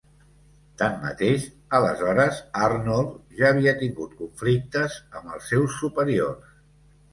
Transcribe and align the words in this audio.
Tanmateix, 0.81 1.43
aleshores 1.79 2.39
Arnold 2.69 3.13
ja 3.43 3.53
havia 3.55 3.75
tingut 3.83 4.17
conflictes 4.25 4.99
amb 5.21 5.37
els 5.39 5.55
seus 5.55 5.81
superiors. 5.85 6.61